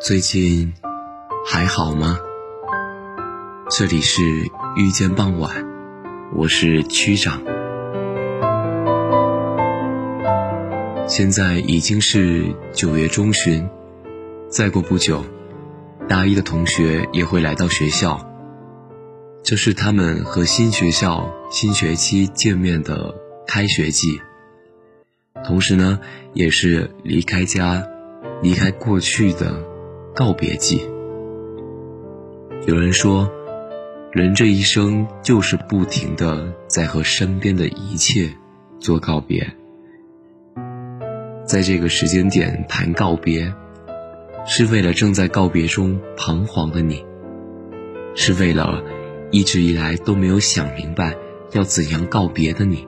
[0.00, 0.72] 最近
[1.44, 2.18] 还好吗？
[3.68, 4.22] 这里是
[4.74, 5.66] 遇见傍晚，
[6.34, 7.42] 我是区长。
[11.06, 13.68] 现在已经是九月中旬，
[14.48, 15.22] 再过不久，
[16.08, 18.26] 大一的同学也会来到学校。
[19.42, 23.14] 这是他们和新学校新学期见面的
[23.46, 24.18] 开学季，
[25.44, 26.00] 同时呢，
[26.32, 27.86] 也是离开家、
[28.40, 29.68] 离开过去的。
[30.14, 30.88] 告别季。
[32.66, 33.30] 有人说，
[34.12, 38.28] 人这一生就是不停的在和身边的一切
[38.78, 39.50] 做告别。
[41.46, 43.52] 在这个时间点谈告别，
[44.46, 47.04] 是为了正在告别中彷徨的你，
[48.14, 48.82] 是为了
[49.30, 51.16] 一直以来都没有想明白
[51.52, 52.86] 要怎样告别的你，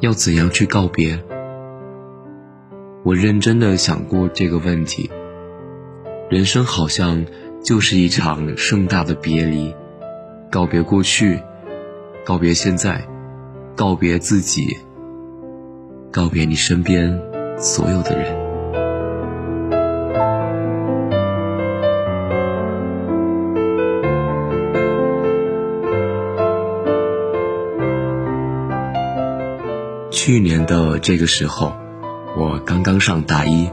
[0.00, 1.18] 要怎样去告别。
[3.02, 5.10] 我认真的想过这个问题。
[6.34, 7.26] 人生好像
[7.62, 9.72] 就是一场盛大的别离，
[10.50, 11.40] 告别过去，
[12.24, 13.06] 告别现在，
[13.76, 14.76] 告别自己，
[16.10, 17.16] 告别你身边
[17.56, 18.34] 所有的人。
[30.10, 31.72] 去年的这个时候，
[32.36, 33.70] 我刚刚上大一。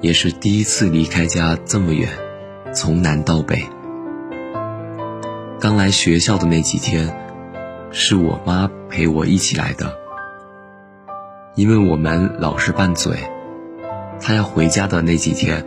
[0.00, 2.08] 也是第一次离开家这么远，
[2.72, 3.60] 从南到北。
[5.58, 7.12] 刚来学校的那几天，
[7.90, 9.92] 是我妈陪我一起来的。
[11.56, 13.18] 因为我们老是拌嘴，
[14.20, 15.66] 她要回家的那几天，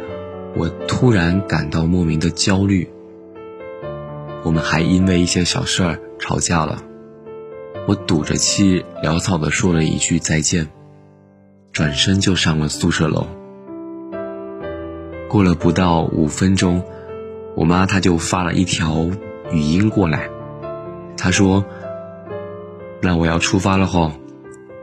[0.56, 2.90] 我突然感到莫名的焦虑。
[4.44, 6.82] 我们还因为一些小事儿吵架了，
[7.86, 10.70] 我赌着气潦草的说了一句再见，
[11.74, 13.28] 转身就上了宿舍楼。
[15.32, 16.84] 过了不到五分钟，
[17.56, 19.10] 我妈她就发了一条
[19.50, 20.30] 语音过来，
[21.16, 21.64] 她说
[23.02, 24.12] ：“那我要出发了吼，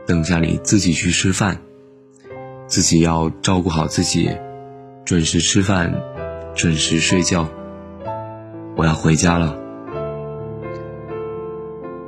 [0.07, 1.61] 等下你自己去吃饭，
[2.65, 4.31] 自己要照顾好自己，
[5.05, 5.93] 准时吃饭，
[6.55, 7.47] 准时睡觉。
[8.75, 9.55] 我要回家了。”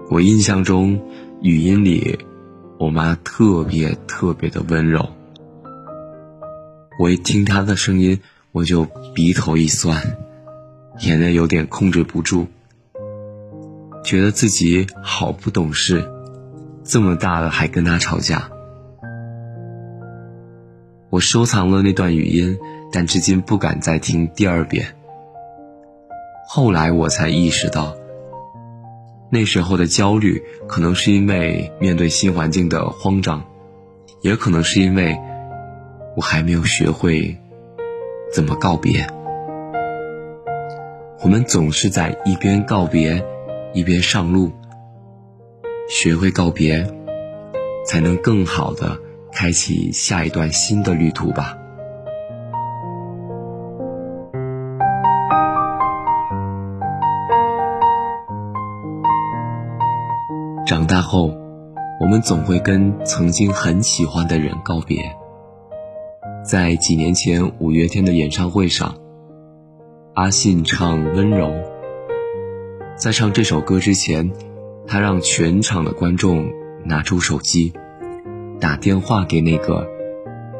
[0.09, 0.99] 我印象中，
[1.43, 2.17] 语音里
[2.79, 5.07] 我妈特别特别的温柔。
[6.99, 8.19] 我一听她的声音，
[8.51, 10.17] 我就鼻头一酸，
[10.99, 12.47] 眼泪有点控制不住，
[14.03, 16.09] 觉得自己好不懂事，
[16.83, 18.49] 这么大了还跟他吵架。
[21.09, 22.57] 我收藏了那段语音，
[22.91, 24.95] 但至今不敢再听第二遍。
[26.47, 27.95] 后来我才意识到，
[29.29, 33.45] 那时候的焦虑，可能是因为面对新环境的慌张，
[34.21, 35.17] 也可能是因为。
[36.13, 37.37] 我还没有学会
[38.31, 39.05] 怎么告别。
[41.21, 43.23] 我们总是在一边告别，
[43.73, 44.51] 一边上路。
[45.89, 46.87] 学会告别，
[47.85, 48.97] 才能更好的
[49.33, 51.57] 开启下一段新的旅途吧。
[60.65, 61.33] 长大后，
[61.99, 65.20] 我们总会跟曾经很喜欢的人告别。
[66.43, 68.95] 在几年前五月天的演唱会上，
[70.15, 71.45] 阿信唱《温柔》。
[72.95, 74.31] 在唱这首歌之前，
[74.87, 76.51] 他让全场的观众
[76.83, 77.73] 拿出手机，
[78.59, 79.87] 打电话给那个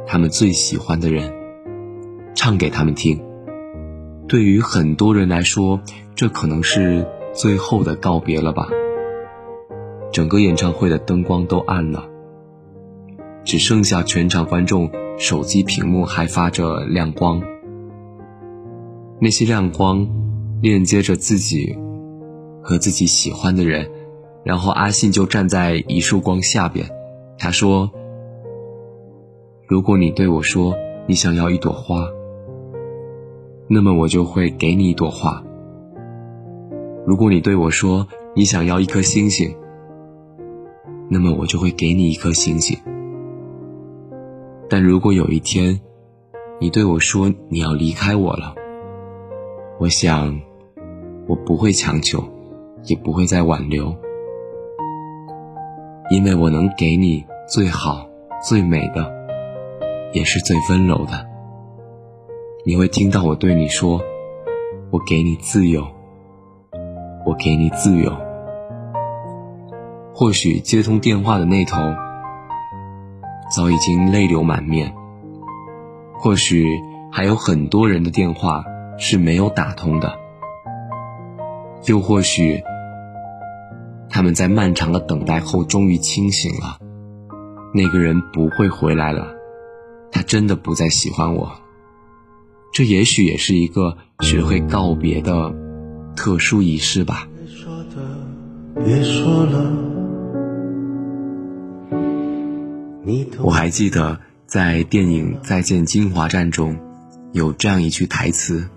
[0.06, 1.33] 他们最喜欢的人，
[2.36, 3.19] 唱给他们听。
[4.28, 5.81] 对于很多人来说，
[6.16, 8.69] 这可能是最后的告别了吧。
[10.12, 12.06] 整个演唱会的灯光都暗了，
[13.44, 17.39] 只剩下全场观众手机屏幕还发着亮光。
[19.19, 20.07] 那些亮光
[20.63, 21.77] 链接着自己
[22.63, 23.88] 和自己喜欢的人，
[24.44, 26.89] 然后阿信就站在一束光下边，
[27.38, 27.91] 他说
[29.69, 30.75] ：“如果你对我说
[31.07, 32.03] 你想要一朵花，
[33.68, 35.44] 那么我就会给你一朵花。
[37.06, 39.56] 如果你对我说你想要一颗星星，
[41.12, 42.75] 那么我就会给你一颗星星。
[44.71, 45.81] 但如果有一天，
[46.57, 48.56] 你对我说你要离开我了，
[49.81, 50.39] 我想，
[51.27, 52.23] 我不会强求，
[52.85, 53.94] 也不会再挽留，
[56.09, 58.07] 因为我能给你最好、
[58.41, 59.12] 最美的，
[60.13, 61.27] 也是最温柔的。
[62.65, 64.01] 你会听到我对你说
[64.89, 65.85] ：“我给你自由，
[67.25, 68.09] 我给你自由。”
[70.15, 71.77] 或许接通电话的那头，
[73.56, 74.92] 早已经泪流满面；
[76.13, 76.80] 或许
[77.12, 78.63] 还有很多人的电话。
[79.03, 80.13] 是没有打通的，
[81.88, 82.62] 又或许
[84.12, 86.77] 他们在漫长的等待后终于清醒了，
[87.74, 89.33] 那个人不会回来了，
[90.12, 91.51] 他真的不再喜欢我。
[92.71, 95.51] 这也许也是一个学会告别的
[96.15, 97.27] 特殊仪式吧。
[98.86, 99.74] 别说了，
[103.40, 106.80] 我还记得在电影《再见金华站》中，
[107.31, 108.69] 有这样一句台词。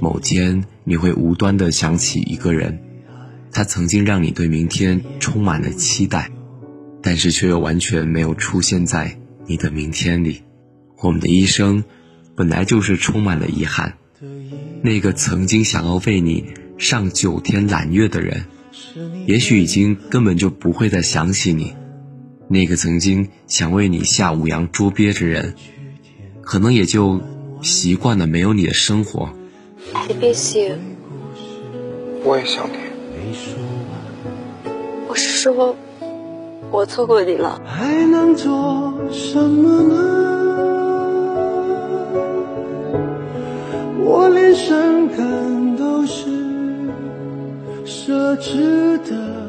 [0.00, 2.78] 某天你会无端的想起一个人，
[3.50, 6.30] 他曾经让你对明天充满了期待，
[7.02, 10.42] 但是却又完全没有出现在你的明天里。
[11.02, 11.82] 我们的一生
[12.36, 13.94] 本来就是充满了遗憾。
[14.82, 16.44] 那个曾经想要为你
[16.76, 18.44] 上九天揽月的人，
[19.26, 21.74] 也许已经根本就不会再想起你；
[22.52, 25.54] 那个曾经想为你下五洋捉鳖之人，
[26.42, 27.20] 可能也就
[27.62, 29.30] 习惯了没有你的生活。
[29.94, 30.72] TBC，
[32.24, 32.72] 我也想你。
[35.06, 35.76] 我是说，
[36.72, 37.62] 我错过你了。
[37.64, 39.94] 还能做什么呢？
[44.04, 46.26] 我连伤感都是
[47.86, 49.46] 奢侈的。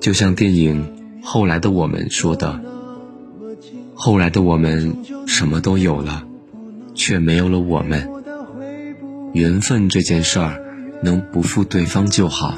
[0.00, 0.84] 就像电影
[1.28, 2.60] 《后来的我们》说的，
[3.96, 4.96] 后来的我们
[5.26, 6.24] 什么都有了，
[6.94, 8.08] 却没有了我们。
[9.32, 10.62] 缘分这件事儿，
[11.02, 12.54] 能不负对方就好。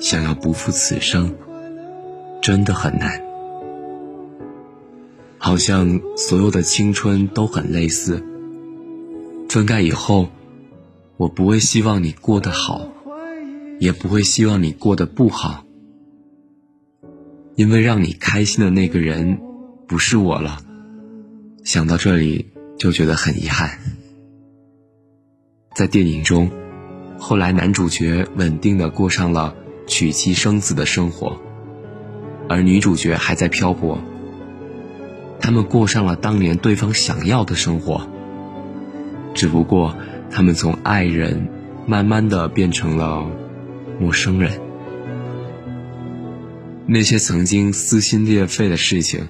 [0.00, 1.32] 想要不负此生，
[2.42, 3.22] 真的很难。
[5.38, 8.20] 好像所有的青春都很类似。
[9.48, 10.28] 分开以后，
[11.16, 12.88] 我不会希望你过得好，
[13.78, 15.64] 也不会希望你过得不好，
[17.56, 19.40] 因为让你开心的那个人
[19.86, 20.58] 不是我了。
[21.64, 23.78] 想到这里，就觉得很遗憾。
[25.74, 26.50] 在电影中，
[27.18, 29.54] 后来男主角稳定的过上了
[29.86, 31.38] 娶妻生子的生活，
[32.48, 33.98] 而女主角还在漂泊。
[35.40, 38.08] 他们过上了当年对方想要的生活，
[39.34, 39.96] 只不过
[40.30, 41.48] 他们从爱人
[41.86, 43.26] 慢慢的变成了
[43.98, 44.60] 陌生人。
[46.92, 49.28] 那些曾经撕心裂肺的事情，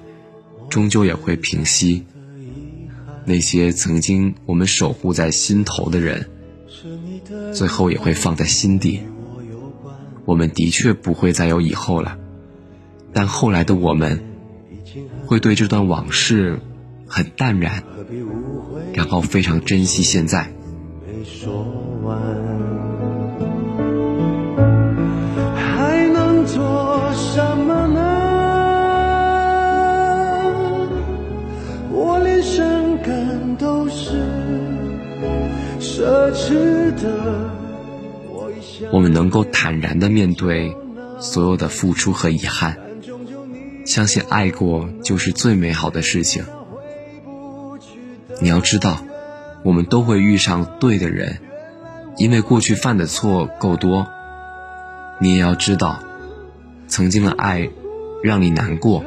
[0.67, 2.03] 终究也会平息。
[3.23, 6.27] 那些曾经我们守护在心头的人。
[7.53, 9.01] 最后也会放在心底。
[10.25, 12.17] 我们的确不会再有以后了，
[13.13, 14.23] 但后来的我们，
[15.27, 16.59] 会对这段往事
[17.05, 17.83] 很淡然，
[18.95, 20.51] 然后非常珍惜现在。
[21.05, 21.23] 还
[38.91, 40.75] 我们能够坦然的面对
[41.19, 42.77] 所有的付出和遗憾，
[43.85, 46.43] 相信爱过就是最美好的事情。
[48.39, 48.97] 你要知道，
[49.63, 51.37] 我们都会遇上对的人，
[52.17, 54.07] 因为过去犯的错够多。
[55.19, 55.99] 你也要知道，
[56.87, 57.69] 曾经的爱
[58.23, 59.05] 让你难过，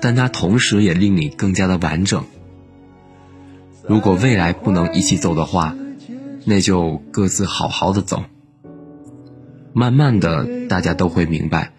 [0.00, 2.24] 但它同时也令你更加的完整。
[3.88, 5.76] 如果未来不能一起走的话，
[6.44, 8.24] 那就各自好好的走。
[9.72, 11.72] 慢慢的，大家都会明白，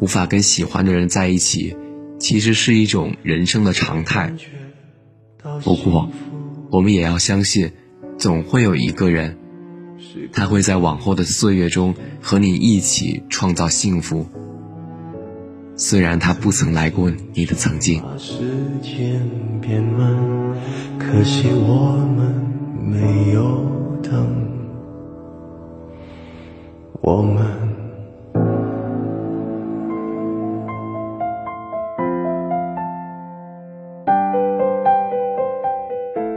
[0.00, 1.76] 无法跟喜欢的人在一起，
[2.18, 4.34] 其实是一种人生的常态。
[5.62, 6.10] 不过，
[6.70, 7.72] 我们也要相信，
[8.18, 9.38] 总会有一个人，
[10.32, 14.26] 他会在往后的岁月中和你一起创造幸福。
[15.82, 18.02] 虽然他不曾来过你的曾经。
[18.18, 18.34] 时
[18.82, 19.18] 间
[19.62, 20.14] 变慢，
[20.98, 22.34] 可惜我们
[22.84, 23.64] 没有
[24.02, 24.12] 等。
[27.00, 27.46] 我们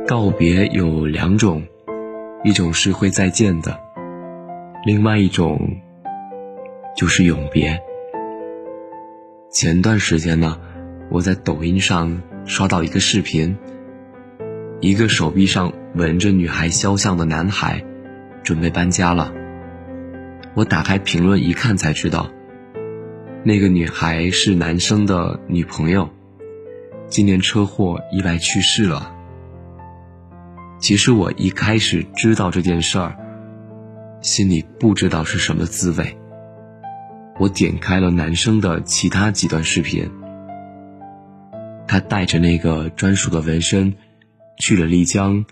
[0.08, 1.62] 告别有两种，
[2.46, 3.78] 一种是会再见的，
[4.86, 5.60] 另外一种
[6.96, 7.78] 就是永别。
[9.53, 10.57] 前段时间呢，
[11.12, 13.55] 我在抖音上刷到一个视频，
[14.81, 17.86] 一个手臂上纹着女孩肖像的男孩，
[18.43, 19.31] 准备搬家了。
[20.55, 22.31] 我打开评论一看，才知道，
[23.43, 26.10] 那个女孩是男生的女朋友，
[27.07, 29.13] 今年车祸意外去世了。
[30.79, 33.15] 其实我一开始知道这件事儿，
[34.19, 36.17] 心里不知道是什么滋味。
[37.40, 40.12] 我点开了男生的其他几段视频，
[41.88, 43.96] 他带着那个专属的纹身，
[44.58, 45.46] 去了丽江，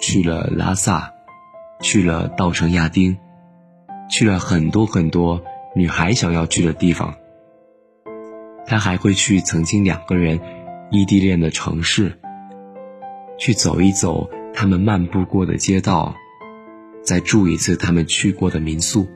[0.00, 1.12] 去了拉萨，
[1.80, 3.16] 去了稻城亚丁。
[4.10, 5.42] 去了很多很多
[5.74, 7.14] 女孩想要去的地方，
[8.66, 10.38] 他还会去曾经两个人
[10.90, 12.18] 异地恋的城市，
[13.38, 16.14] 去走一走他们漫步过的街道，
[17.02, 19.08] 再住一次他们去过的民宿，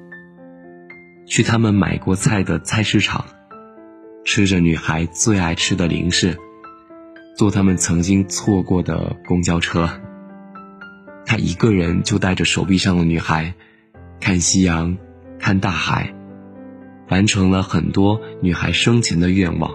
[1.28, 3.26] 去他们买过菜的菜市场，
[4.24, 6.36] 吃着女孩最爱吃的零食，
[7.36, 9.88] 坐他们曾经错过的公交车。
[11.26, 13.54] 他一个人就带着手臂上的女孩。
[14.20, 14.98] 看夕阳，
[15.38, 16.12] 看大海，
[17.08, 19.70] 完成了很多女孩生前的愿望。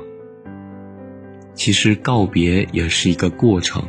[1.53, 3.87] 其实告别也是一个过程。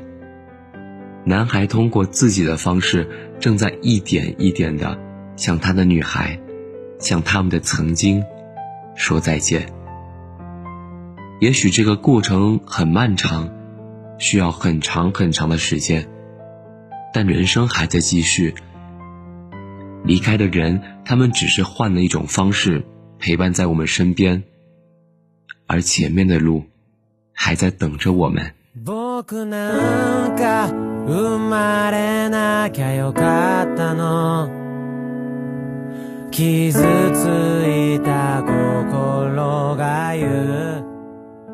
[1.24, 3.08] 男孩通过自己的方式，
[3.40, 4.96] 正在一点一点的
[5.34, 6.38] 向他的女孩，
[7.04, 8.24] 向他们的曾经，
[8.94, 9.68] 说再见。
[11.38, 13.50] 也许这个过程很漫长，
[14.18, 16.08] 需要很长很长的时间，
[17.12, 18.54] 但人生还在继续。
[20.02, 22.86] 离开的人，他们只是换了一种方式
[23.18, 24.42] 陪伴在我们身边，
[25.66, 26.64] 而前面的路
[27.34, 28.54] 还在等着我们。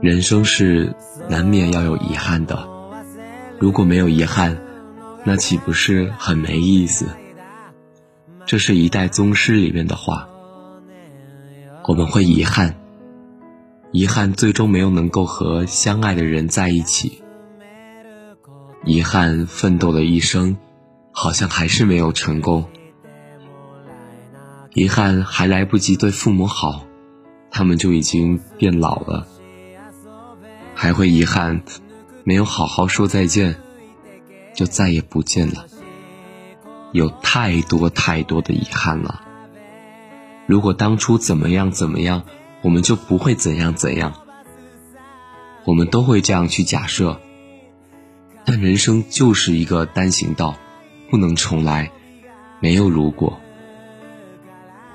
[0.00, 0.94] 人生是
[1.28, 2.66] 难免要有遗憾的，
[3.58, 4.56] 如果没有遗憾，
[5.22, 7.04] 那岂不是很没意思？
[8.46, 10.30] 这是一代宗师里面的话，
[11.86, 12.76] 我们会遗憾，
[13.92, 17.22] 遗憾最终没有能够和相爱的人在一起，
[18.86, 20.56] 遗憾奋斗的一生，
[21.12, 22.64] 好像还是没有成功，
[24.80, 26.86] 遗憾还来不及对父母好，
[27.50, 29.26] 他们就已经变老了，
[30.74, 31.60] 还会遗憾，
[32.24, 33.60] 没有好好说再见，
[34.54, 35.66] 就再也不见了。
[36.92, 39.20] 有太多太多的遗憾了。
[40.46, 42.22] 如果当初怎么样怎么样，
[42.62, 44.14] 我们就不会怎样怎样。
[45.66, 47.20] 我们都会这样去假设。
[48.46, 50.56] 但人生就是一个单行道，
[51.10, 51.90] 不能重来，
[52.60, 53.38] 没有如果。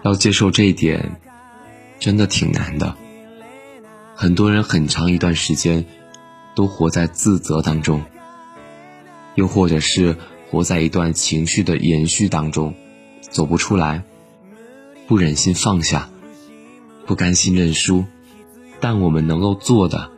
[0.05, 1.19] 要接受这一点，
[1.99, 2.95] 真的挺难的。
[4.15, 5.83] 很多人很长一段时间，
[6.55, 8.01] 都活在自责当中，
[9.35, 10.15] 又或者是。
[10.51, 12.75] 活在一段情绪的延续当中，
[13.19, 14.03] 走不出来，
[15.07, 16.07] 不忍心放下，
[17.05, 18.05] 不甘心认输，
[18.79, 20.11] 但我们能够做的，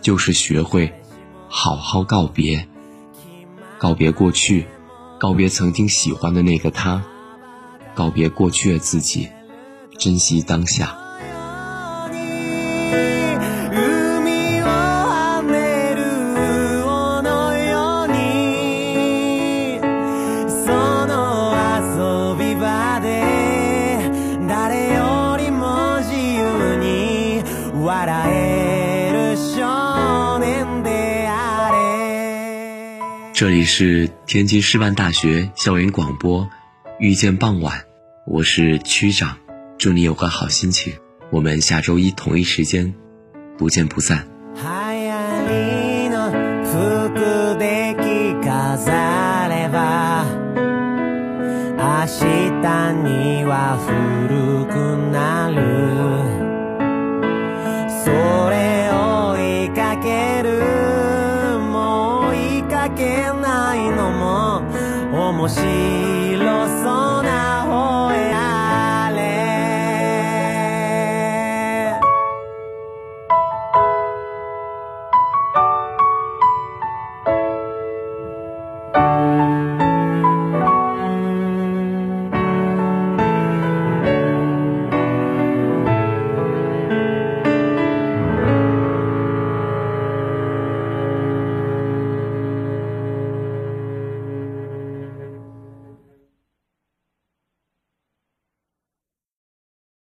[0.00, 0.94] 就是学会
[1.48, 2.66] 好好告别，
[3.78, 4.66] 告别过去，
[5.20, 7.04] 告别曾经喜欢的那个他，
[7.94, 9.28] 告别过去的自己，
[9.98, 10.98] 珍惜当下。
[33.34, 36.48] 这里是天津师范大学校园广播，
[37.02, 37.82] 遇见傍晚，
[38.24, 39.38] 我是区长，
[39.76, 40.92] 祝你有个好心情。
[41.32, 42.94] 我们下周一同一时间
[43.58, 44.28] 不见不散。